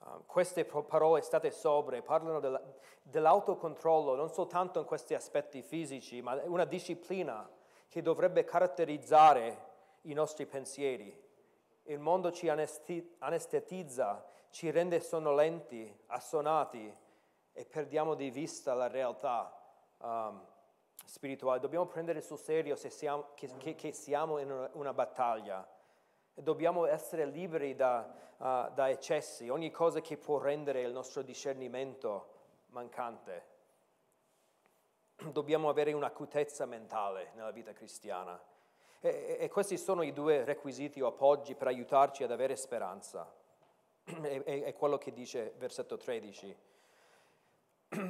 [0.04, 2.60] Um, queste parole state sobre parlano della,
[3.02, 7.48] dell'autocontrollo non soltanto in questi aspetti fisici, ma una disciplina
[7.88, 9.70] che dovrebbe caratterizzare
[10.02, 11.20] i nostri pensieri.
[11.84, 16.96] Il mondo ci anesti- anestetizza, ci rende sonnolenti, assonati
[17.52, 19.54] e perdiamo di vista la realtà
[19.98, 20.44] um,
[21.04, 21.60] spirituale.
[21.60, 25.66] Dobbiamo prendere sul serio siamo, che, che, che, siamo in una, battaglia
[26.34, 32.28] dobbiamo essere liberi da, uh, da eccessi, ogni cosa che può rendere il nostro discernimento
[32.68, 33.50] mancante.
[35.16, 38.40] Dobbiamo avere un'acutezza mentale nella vita cristiana.
[39.00, 43.30] E, e, questi sono i due requisiti o appoggi per aiutarci ad avere speranza.
[44.04, 46.56] È, è, è quello che dice versetto 13.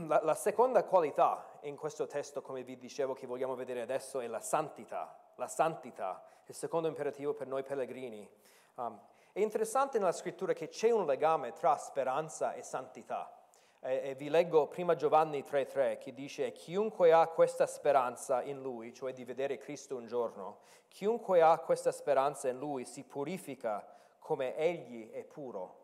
[0.07, 4.27] La, la, seconda qualità in questo testo, come vi dicevo, che vogliamo vedere adesso è
[4.27, 5.22] la santità.
[5.37, 8.29] La santità il secondo imperativo per noi pellegrini.
[8.75, 9.01] Um,
[9.33, 13.35] è interessante nella scrittura che c'è un legame tra speranza e santità.
[13.81, 18.93] E, e vi leggo prima Giovanni 3:3 che dice chiunque ha questa speranza in lui,
[18.93, 23.87] cioè di vedere Cristo un giorno, chiunque ha questa speranza in lui si purifica
[24.19, 25.81] come egli è puro.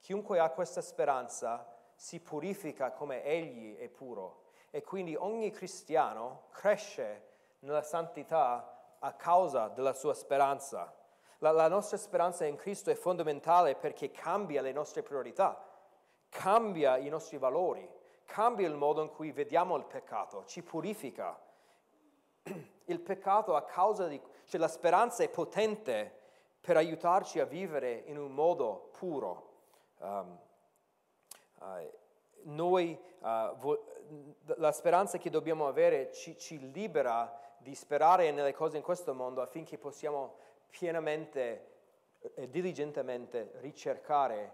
[0.00, 4.48] Chiunque ha questa speranza si purifica come egli è puro.
[4.70, 7.28] E quindi ogni cristiano cresce
[7.60, 10.94] nella santità a causa della sua speranza.
[11.38, 15.64] La, la, nostra speranza in Cristo è fondamentale perché cambia le nostre priorità,
[16.28, 17.88] cambia i nostri valori,
[18.26, 21.38] cambia il modo in cui vediamo il peccato, ci purifica.
[22.84, 24.20] Il peccato a causa di...
[24.46, 26.18] cioè la speranza è potente
[26.60, 29.48] per aiutarci a vivere in un modo puro.
[29.98, 30.38] Um,
[31.60, 31.90] uh,
[32.42, 33.84] noi, uh, vo-
[34.56, 39.42] la speranza che dobbiamo avere ci, ci libera di sperare nelle cose in questo mondo
[39.42, 40.36] affinché possiamo
[40.68, 41.70] pienamente
[42.34, 44.52] e diligentemente ricercare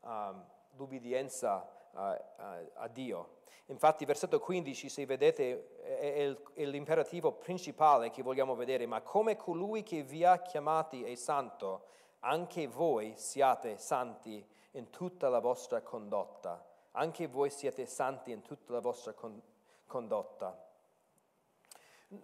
[0.00, 0.44] um,
[0.76, 3.42] l'ubbidienza uh, uh, a Dio.
[3.66, 9.36] Infatti, versetto 15, se vedete, è, è, è, l'imperativo principale che vogliamo vedere, ma come
[9.36, 11.86] colui che vi ha chiamati è santo,
[12.20, 16.62] anche voi siate santi in tutta la vostra condotta.
[16.92, 19.40] Anche voi siete santi in tutta la vostra con,
[19.86, 20.62] condotta.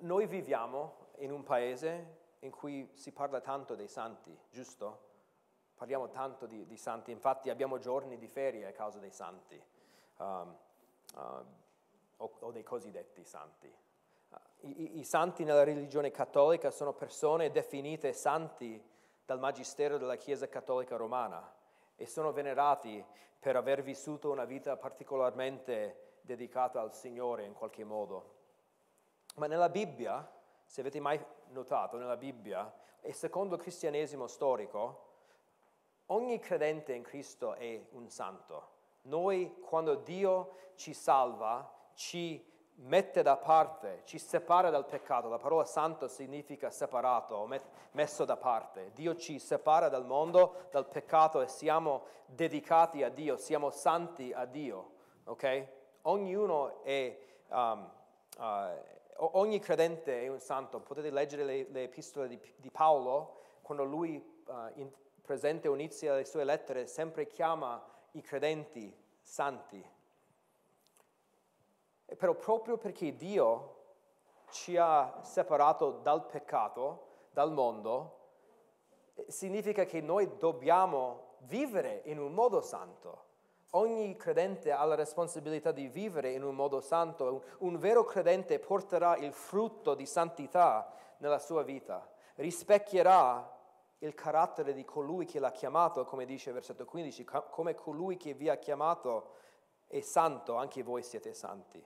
[0.01, 5.09] Noi viviamo in un paese in cui si parla tanto dei santi, giusto?
[5.75, 9.61] Parliamo tanto di, di santi, infatti abbiamo giorni di ferie a causa dei santi
[10.19, 10.57] um,
[11.15, 11.21] uh,
[12.19, 13.73] o, o, dei cosiddetti santi.
[14.29, 18.83] Uh, i, I santi nella religione cattolica sono persone definite santi
[19.25, 21.55] dal Magistero della Chiesa Cattolica Romana
[21.97, 23.05] e sono venerati
[23.39, 28.39] per aver vissuto una vita particolarmente dedicata al Signore in qualche modo.
[29.37, 30.29] Ma nella Bibbia,
[30.65, 35.09] se avete mai notato, nella Bibbia, e secondo il cristianesimo storico,
[36.07, 38.79] ogni credente in Cristo è un santo.
[39.03, 42.47] Noi quando Dio ci salva, ci
[42.83, 45.29] mette da parte, ci separa dal peccato.
[45.29, 47.49] La parola santo significa separato,
[47.93, 48.93] messo da parte.
[48.95, 54.45] Dio ci separa dal mondo, dal peccato e siamo dedicati a Dio, siamo santi a
[54.45, 54.93] Dio.
[55.25, 55.67] Ok?
[56.03, 57.91] Ognuno è, um,
[58.41, 60.81] uh, ogni credente è un santo.
[60.81, 64.91] Potete leggere le, le epistole di, di, Paolo, quando lui uh, in,
[65.23, 69.99] presente o inizia le sue lettere, sempre chiama i credenti santi
[72.17, 73.77] però proprio perché Dio
[74.51, 78.19] ci ha separato dal peccato, dal mondo,
[79.15, 83.29] eh, significa che noi dobbiamo vivere in un modo santo.
[83.75, 87.45] Ogni credente ha la responsabilità di vivere in un modo santo.
[87.59, 93.59] Un, vero credente porterà il frutto di santità nella sua vita, rispecchierà
[93.99, 98.49] il carattere di colui che l'ha chiamato, come dice versetto 15, come colui che vi
[98.49, 99.35] ha chiamato
[99.87, 101.85] è santo, anche voi siete santi.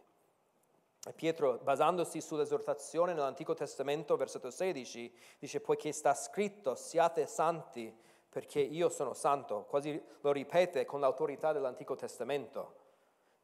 [1.14, 7.94] Pietro, basandosi sull'esortazione nell'Antico Testamento, versetto 16, dice, poiché sta scritto, siate santi
[8.34, 12.82] perché io sono santo, quasi lo ripete con l'autorità dell'Antico Testamento.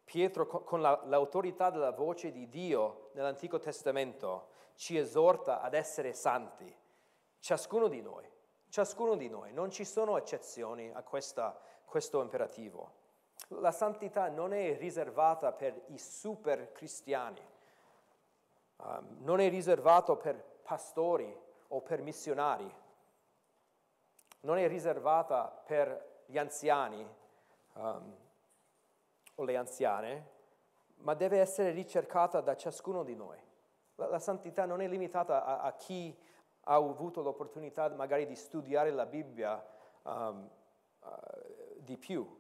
[0.03, 6.77] Pietro, con la, l'autorità della voce di Dio nell'Antico Testamento, ci esorta ad essere santi,
[7.39, 8.29] ciascuno di noi,
[8.69, 12.95] ciascuno di noi, non ci sono eccezioni a questa, questo imperativo.
[13.61, 17.47] La santità non è riservata per i super cristiani,
[18.79, 21.33] um, non è riservato per pastori
[21.69, 22.80] o per missionari,
[24.41, 27.07] non è riservata per gli anziani
[27.75, 28.17] um,
[29.35, 30.39] o le anziane,
[30.97, 33.39] ma deve essere ricercata da ciascuno di noi.
[33.97, 36.17] La, la santità non è limitata a, a, chi
[36.65, 39.65] ha avuto l'opportunità magari di studiare la Bibbia
[40.03, 40.49] um,
[41.01, 41.09] uh,
[41.79, 42.39] di più.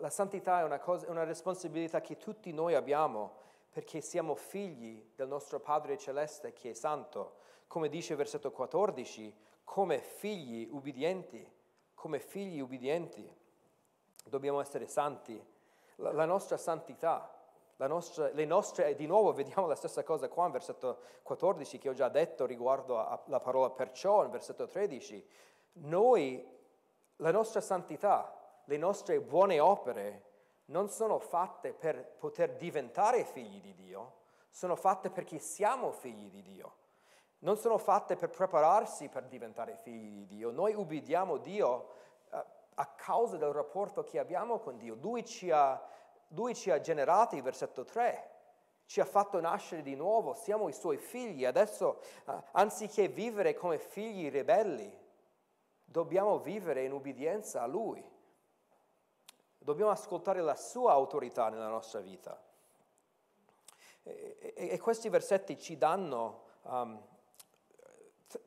[0.00, 5.26] La santità è una, cosa, una responsabilità che tutti noi abbiamo perché siamo figli del
[5.26, 11.50] nostro Padre Celeste che è santo, come dice il versetto 14, come figli ubbidienti,
[11.94, 13.28] come figli ubbidienti.
[14.26, 15.42] Dobbiamo essere santi.
[15.96, 17.34] La, la nostra santità,
[17.76, 21.88] la nostra, le nostre, di nuovo vediamo la stessa cosa qua in versetto 14 che
[21.88, 25.26] ho già detto riguardo alla parola perciò, in versetto 13.
[25.72, 26.46] Noi,
[27.16, 30.32] la nostra santità, le nostre buone opere,
[30.66, 34.12] non sono fatte per poter diventare figli di Dio,
[34.50, 36.76] sono fatte perché siamo figli di Dio.
[37.44, 40.50] Non sono fatte per prepararsi per diventare figli di Dio.
[40.50, 41.88] Noi ubbidiamo Dio
[42.30, 42.38] uh,
[42.74, 44.94] a causa del rapporto che abbiamo con Dio.
[44.94, 45.78] Lui ci ha,
[46.28, 48.30] lui ci ha generati, versetto 3,
[48.86, 51.44] ci ha fatto nascere di nuovo, siamo i suoi figli.
[51.44, 54.90] Adesso, uh, anziché vivere come figli ribelli,
[55.84, 58.02] dobbiamo vivere in ubbidienza a Lui.
[59.58, 62.42] Dobbiamo ascoltare la sua autorità nella nostra vita.
[64.02, 67.12] E, e, e questi versetti ci danno um,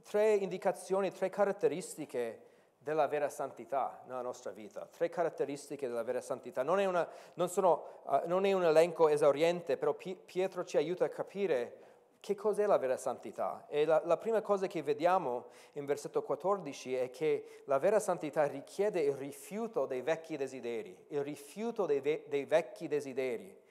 [0.03, 2.45] tre indicazioni, tre caratteristiche
[2.79, 6.63] della vera santità nella nostra vita, tre caratteristiche della vera santità.
[6.63, 11.03] Non è, una, non sono, uh, non è un elenco esauriente, però Pietro ci aiuta
[11.03, 11.85] a capire
[12.19, 13.65] che cos'è la vera santità?
[13.67, 18.45] E la, la, prima cosa che vediamo in versetto 14 è che la vera santità
[18.45, 23.65] richiede il rifiuto dei vecchi desideri, il rifiuto dei, ve, dei vecchi desideri.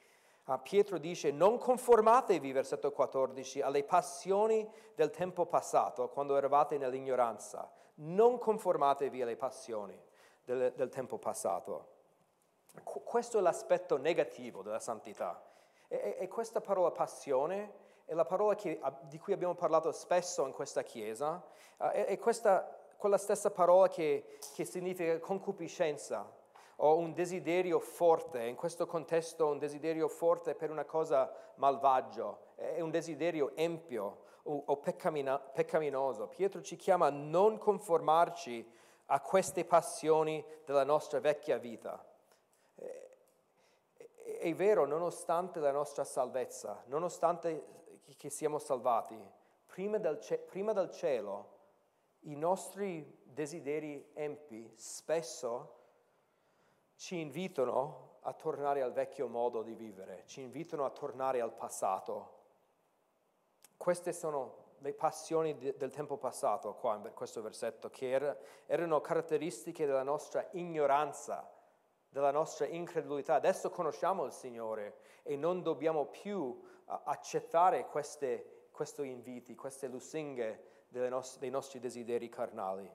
[0.57, 7.69] Pietro dice non conformatevi, versetto 14, alle passioni del tempo passato, quando eravate nell'ignoranza.
[7.95, 9.99] Non conformatevi alle passioni
[10.45, 11.95] del, del tempo passato.
[12.81, 15.43] Qu- questo è l'aspetto negativo della santità.
[15.89, 20.53] E, e, questa parola passione è la parola che, di cui abbiamo parlato spesso in
[20.53, 21.43] questa chiesa,
[21.77, 26.29] uh, è, è questa, quella stessa parola che, che significa concupiscenza
[26.77, 32.81] o un desiderio forte, in questo contesto un desiderio forte per una cosa malvagio, è
[32.81, 36.27] un desiderio empio o, o peccamina, peccaminoso.
[36.27, 38.75] Pietro ci chiama a non conformarci
[39.05, 42.03] a queste passioni della nostra vecchia vita.
[42.75, 43.07] È,
[44.39, 47.75] è vero, nonostante la nostra salvezza, nonostante
[48.17, 49.19] che siamo salvati,
[49.65, 51.55] prima del, prima del cielo,
[52.21, 55.76] i nostri desideri empi spesso
[56.97, 62.35] ci invitano a tornare al vecchio modo di vivere, ci invitano a tornare al passato.
[63.77, 69.85] Queste sono le passioni del tempo passato, qua in questo versetto, che er-, erano caratteristiche
[69.85, 71.49] della nostra ignoranza,
[72.09, 73.35] della nostra incredulità.
[73.35, 81.39] Adesso conosciamo il Signore e non dobbiamo più accettare queste, questi inviti, queste lusinghe nostre,
[81.39, 82.91] dei nostri desideri carnali.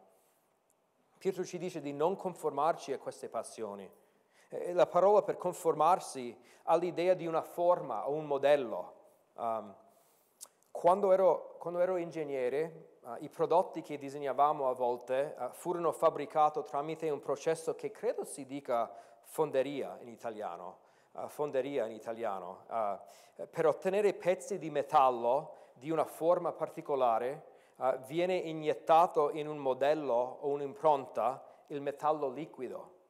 [1.22, 3.88] Pietro ci dice di non conformarci a queste passioni.
[4.72, 8.94] La parola per conformarsi ha l'idea di una forma o un modello.
[9.34, 9.72] Um,
[10.72, 16.60] quando, ero, quando, ero, ingegnere, uh, i prodotti che disegnavamo a volte uh, furono fabbricati
[16.64, 18.92] tramite un processo che credo si dica
[19.22, 20.78] fonderia in italiano.
[21.12, 22.64] Uh, fonderia in italiano.
[23.48, 30.38] per ottenere pezzi di metallo di una forma particolare, uh, viene iniettato in un modello
[30.40, 33.00] o un'impronta il metallo liquido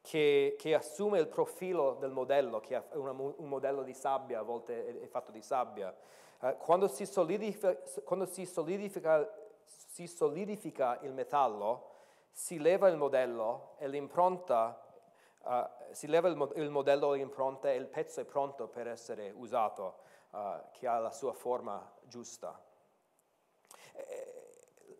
[0.00, 4.42] che, che, assume il profilo del modello, che è una, un modello di sabbia, a
[4.42, 5.94] volte è, è fatto di sabbia.
[6.40, 9.28] Uh, quando si solidifica, quando si solidifica,
[9.64, 11.90] si solidifica il metallo,
[12.30, 14.82] si leva il modello e l'impronta
[15.44, 19.96] Uh, si leva il, il modello dell'impronta e il pezzo è pronto per essere usato,
[20.30, 22.60] uh, che ha la sua forma giusta.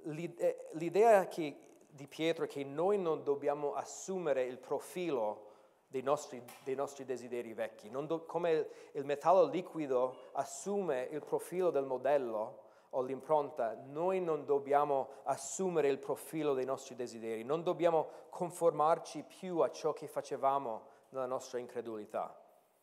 [0.05, 5.51] Eh, l'idea di Pietro è che noi non dobbiamo assumere il profilo
[5.87, 11.85] dei nostri, dei nostri desideri vecchi, do, come il metallo liquido assume il profilo del
[11.85, 12.61] modello
[12.95, 19.59] o l'impronta, noi non dobbiamo assumere il profilo dei nostri desideri, non dobbiamo conformarci più
[19.59, 22.39] a ciò che facevamo nella nostra incredulità.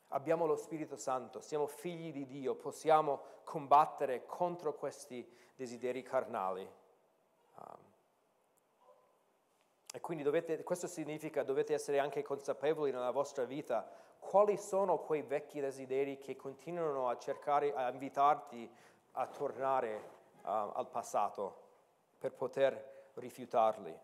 [0.09, 6.67] Abbiamo lo Spirito Santo, siamo figli di Dio, possiamo combattere contro questi desideri carnali.
[7.60, 7.78] Um,
[9.91, 13.89] e quindi dovete, questo significa dovete essere anche consapevoli nella vostra vita
[14.20, 18.70] quali sono quei vecchi desideri che continuano a cercare, a invitarti
[19.14, 19.95] a tornare
[20.43, 21.68] uh, al passato
[22.20, 23.97] per poter rifiutarli.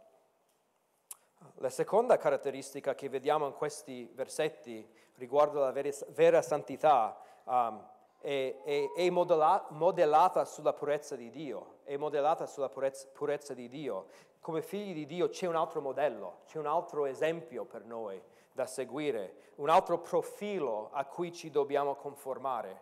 [1.55, 7.87] La seconda caratteristica che vediamo in questi versetti riguardo alla vera, vera santità um,
[8.19, 13.69] è, è, è modella, modellata sulla purezza di Dio, è modellata sulla purezza, purezza di
[13.69, 14.07] Dio.
[14.41, 18.21] Come figli di Dio c'è un altro modello, c'è un altro esempio per noi
[18.51, 22.81] da seguire, un altro profilo a cui ci dobbiamo conformare.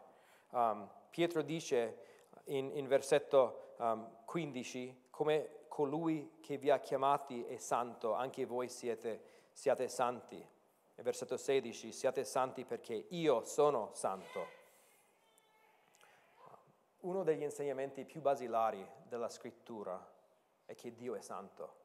[0.51, 1.97] Um, Pietro dice
[2.45, 8.69] in, in versetto um, 15, come colui che vi ha chiamati è santo, anche voi
[8.69, 10.47] siete, siate santi.
[10.95, 14.61] E versetto 16, siate santi perché io sono santo.
[17.03, 20.01] Uno degli insegnamenti più basilari della scrittura
[20.63, 21.81] è che Dio è santo.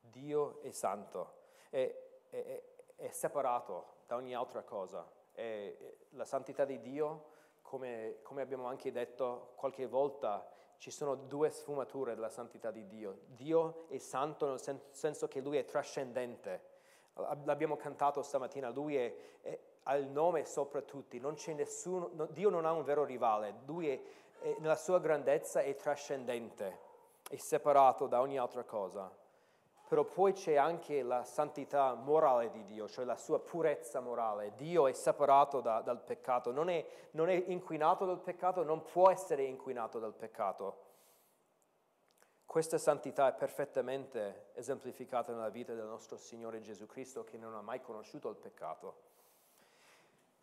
[0.00, 1.34] Dio è santo,
[1.70, 1.94] è,
[2.28, 2.62] è,
[2.96, 5.08] è separato da ogni altra cosa.
[5.30, 5.76] È,
[6.10, 7.26] la santità di Dio,
[7.62, 13.20] come, come abbiamo anche detto qualche volta, ci sono due sfumature della santità di Dio.
[13.26, 16.76] Dio è santo nel sen- senso che Lui è trascendente.
[17.44, 22.50] L'abbiamo cantato stamattina, Lui è, è, ha il nome sopra tutti, non nessuno, no, Dio
[22.50, 24.00] non ha un vero rivale, Lui è,
[24.58, 26.78] nella sua grandezza è trascendente,
[27.28, 29.10] è separato da ogni altra cosa.
[29.88, 34.52] Però poi c'è anche la santità morale di Dio, cioè la sua purezza morale.
[34.54, 39.10] Dio è separato da, dal peccato, non è, non è inquinato dal peccato, non può
[39.10, 40.84] essere inquinato dal peccato.
[42.44, 47.62] Questa santità è perfettamente esemplificata nella vita del nostro Signore Gesù Cristo che non ha
[47.62, 48.96] mai conosciuto il peccato.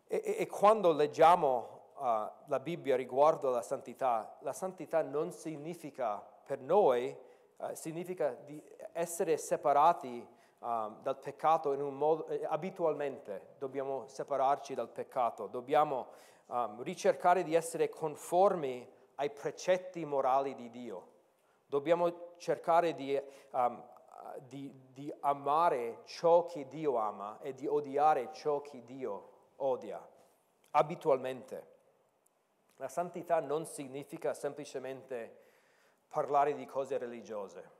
[0.08, 2.04] E, e, e quando leggiamo uh,
[2.46, 7.24] la Bibbia riguardo alla santità, la santità non significa per noi
[7.58, 10.22] Uh, significa di essere separati
[10.58, 16.08] um, dal peccato in un modo, eh, abitualmente dobbiamo separarci dal peccato, dobbiamo
[16.48, 21.06] um, ricercare di essere conformi ai precetti morali di Dio,
[21.64, 23.18] dobbiamo cercare di,
[23.52, 23.82] um,
[24.40, 30.06] di, di amare ciò che Dio ama e di odiare ciò che Dio odia,
[30.72, 31.75] abitualmente.
[32.76, 35.44] La santità non significa semplicemente
[36.08, 37.70] parlare di cose religiose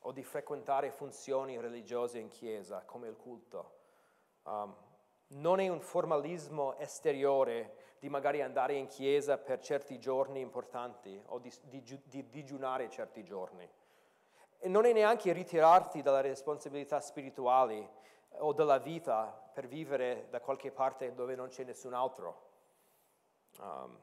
[0.00, 3.74] o di frequentare funzioni religiose in chiesa come il culto.
[4.42, 4.74] Um,
[5.28, 11.38] non è un formalismo esteriore di magari andare in chiesa per certi giorni importanti o
[11.38, 13.68] di, di, di digiunare certi giorni.
[14.58, 17.88] E non è neanche ritirarti dalle responsabilità spirituali
[18.38, 22.44] o della vita per vivere da qualche parte dove non c'è nessun altro.
[23.58, 23.98] Um,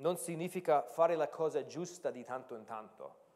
[0.00, 3.28] non significa fare la cosa giusta di tanto in tanto.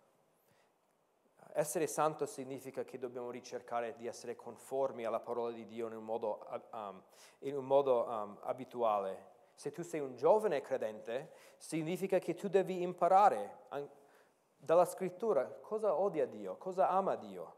[1.53, 6.05] Essere santo significa che dobbiamo ricercare di essere conformi alla parola di Dio in un
[6.05, 7.03] modo, um,
[7.41, 9.33] in un modo um, abituale.
[9.55, 13.59] Se tu sei un giovane credente, significa che tu devi imparare
[14.57, 17.55] dalla scrittura cosa odia Dio, cosa ama Dio.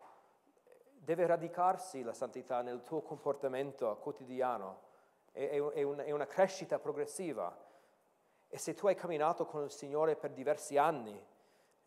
[0.93, 4.83] Deve radicarsi la santità nel tuo comportamento quotidiano.
[5.33, 7.66] È, è, è una crescita progressiva.
[8.57, 11.23] E se tu hai camminato con il Signore per diversi anni,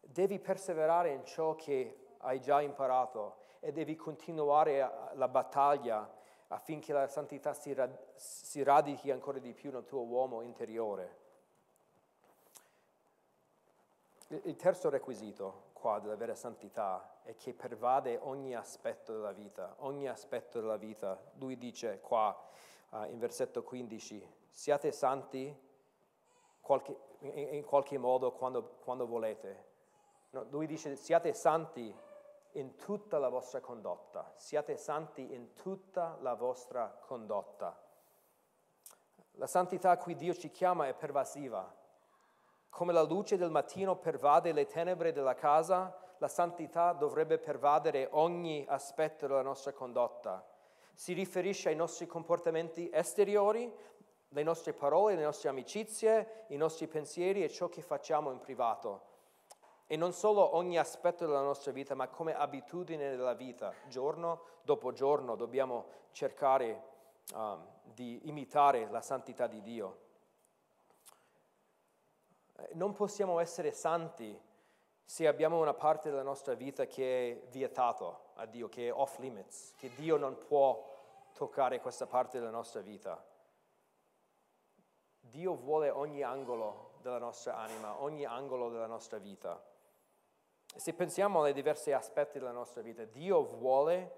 [0.01, 6.07] devi perseverare in ciò che hai già imparato e devi continuare la battaglia
[6.49, 11.17] affinché la santità si, rad- si radichi ancora di più nel tuo uomo interiore.
[14.27, 20.07] Il terzo requisito qua della vera santità è che pervade ogni aspetto della vita, ogni
[20.07, 21.19] aspetto della vita.
[21.39, 22.39] Lui dice qua
[22.89, 25.67] uh, in versetto 15, siate santi
[26.69, 29.65] qualche, in, qualche modo quando, quando volete.
[30.29, 31.91] No, lui dice siate santi
[32.51, 37.75] in tutta la vostra condotta, siate santi in tutta la vostra condotta.
[39.31, 41.75] La santità a cui Dio ci chiama è pervasiva.
[42.69, 48.63] Come la luce del mattino pervade le tenebre della casa, la santità dovrebbe pervadere ogni
[48.69, 50.47] aspetto della nostra condotta.
[50.93, 53.73] Si riferisce ai nostri comportamenti esteriori,
[54.29, 59.07] le nostre parole, le nostre amicizie, i nostri pensieri e ciò che facciamo in privato.
[59.87, 64.91] E non solo ogni aspetto della nostra vita, ma come abitudine della vita, giorno dopo
[64.91, 66.83] giorno dobbiamo cercare
[67.33, 69.97] um, di imitare la santità di Dio.
[72.55, 74.39] Eh, non possiamo essere santi
[75.03, 79.17] se abbiamo una parte della nostra vita che è vietato a Dio, che è off
[79.17, 80.85] limits, che Dio non può
[81.33, 83.28] toccare questa parte della nostra vita.
[85.29, 89.63] Dio vuole ogni angolo della nostra anima, ogni angolo della nostra vita.
[90.75, 94.15] Se pensiamo ai diversi aspetti della nostra vita, Dio vuole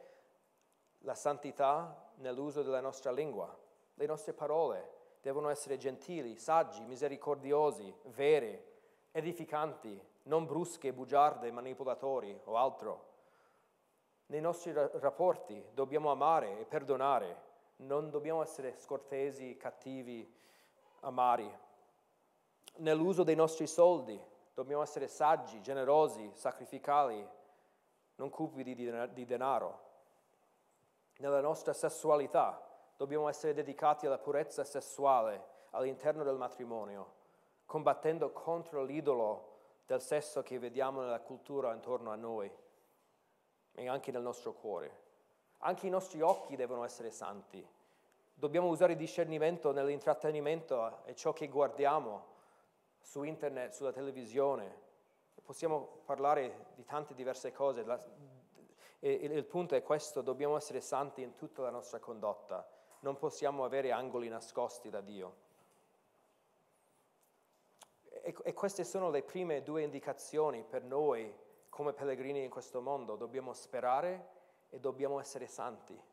[1.00, 3.56] la santità nell'uso della nostra lingua.
[3.94, 8.66] Le nostre parole devono essere gentili, saggi, misericordiosi, vere,
[9.12, 13.10] edificanti, non brusche, bugiarde, manipolatori o altro.
[14.28, 20.40] Nei nostri rapporti dobbiamo amare e perdonare, non dobbiamo essere scortesi, cattivi,
[21.02, 21.60] amari.
[22.78, 24.20] Nell'uso dei nostri soldi
[24.54, 27.28] Dobbiamo essere saggi, generosi, sacrificali,
[28.16, 29.90] non cupi di denaro.
[31.18, 32.62] Nella nostra sessualità
[32.98, 37.14] dobbiamo essere dedicati alla purezza sessuale all'interno del matrimonio,
[37.66, 39.50] combattendo contro l'idolo
[39.86, 42.52] del sesso che vediamo nella cultura intorno a noi
[43.74, 45.00] e anche nel nostro cuore.
[45.60, 47.66] Anche i nostri occhi devono essere santi.
[48.42, 52.26] Dobbiamo usare discernimento nell'intrattenimento e ciò che guardiamo
[53.00, 54.80] su internet, sulla televisione,
[55.44, 57.84] possiamo parlare di tante diverse cose.
[57.84, 58.04] La,
[58.98, 62.68] e, il punto è questo, dobbiamo essere santi in tutta la nostra condotta,
[63.02, 65.36] non possiamo avere angoli nascosti da Dio.
[68.24, 71.32] E, e queste sono le prime due indicazioni per noi
[71.70, 73.16] come pellegrini in questo mondo.
[73.18, 74.30] Dobbiamo sperare
[74.72, 76.10] e dobbiamo essere santi.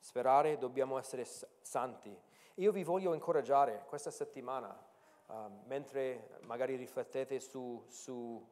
[0.00, 2.18] Sperare dobbiamo essere santi.
[2.54, 4.88] Io vi voglio incoraggiare questa settimana
[5.30, 8.44] Uh, mentre magari riflettete su, su,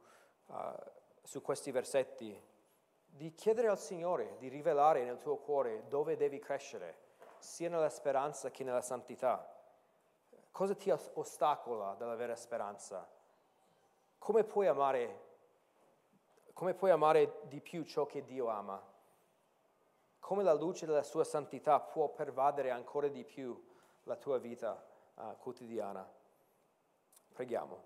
[0.46, 0.54] uh,
[1.24, 2.40] su questi versetti,
[3.04, 6.98] di chiedere al Signore di rivelare nel tuo cuore dove devi crescere,
[7.38, 9.60] sia nella speranza che nella santità.
[10.52, 13.10] Cosa ti ostacola dalla vera speranza?
[14.18, 15.20] Come puoi amare,
[16.52, 18.80] come puoi amare di più ciò che Dio ama?
[20.28, 23.58] Come la luce della sua santità può pervadere ancora di più
[24.02, 24.78] la tua vita
[25.14, 26.06] uh, quotidiana?
[27.32, 27.82] Preghiamo.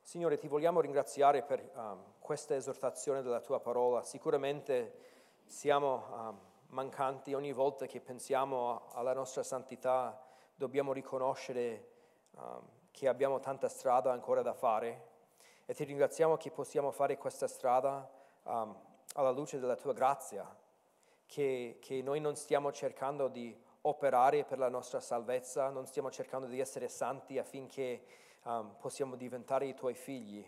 [0.00, 4.02] Signore, ti vogliamo ringraziare per um, questa esortazione della tua parola.
[4.02, 4.96] Sicuramente
[5.44, 10.20] siamo um, mancanti ogni volta che pensiamo alla nostra santità,
[10.56, 11.90] dobbiamo riconoscere
[12.32, 15.06] um, che abbiamo tanta strada ancora da fare
[15.66, 18.10] e ti ringraziamo che possiamo fare questa strada
[18.42, 20.44] alla luce della tua grazia,
[21.32, 26.46] che, che noi non stiamo cercando di operare per la nostra salvezza, non stiamo cercando
[26.46, 28.04] di essere santi affinché
[28.42, 30.46] um, possiamo diventare i tuoi figli.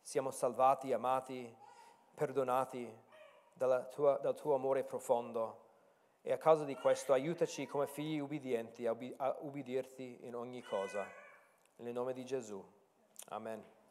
[0.00, 1.56] Siamo salvati, amati,
[2.16, 2.92] perdonati
[3.92, 5.60] tua, dal tuo amore profondo.
[6.20, 10.62] E a causa di questo aiutaci come figli ubbidienti a, ubbi- a ubbidirti in ogni
[10.62, 11.06] cosa.
[11.76, 12.60] Nel nome di Gesù.
[13.28, 13.81] Amen.